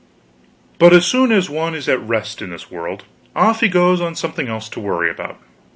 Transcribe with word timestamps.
But 0.79 0.93
as 0.93 1.05
soon 1.05 1.31
as 1.31 1.47
one 1.47 1.75
is 1.75 1.87
at 1.87 2.01
rest, 2.01 2.41
in 2.41 2.49
this 2.49 2.71
world, 2.71 3.03
off 3.35 3.59
he 3.59 3.67
goes 3.67 4.01
on 4.01 4.15
something 4.15 4.47
else 4.47 4.67
to 4.69 4.79
worry 4.79 5.11
about. 5.11 5.37